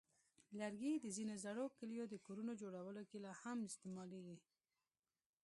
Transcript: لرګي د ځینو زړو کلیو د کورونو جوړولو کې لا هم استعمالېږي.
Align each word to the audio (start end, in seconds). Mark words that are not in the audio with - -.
لرګي 0.59 0.93
د 0.99 1.05
ځینو 1.17 1.35
زړو 1.45 1.65
کلیو 1.77 2.05
د 2.09 2.15
کورونو 2.25 2.53
جوړولو 2.61 3.01
کې 3.09 3.17
لا 3.25 3.33
هم 3.41 3.57
استعمالېږي. 3.69 4.37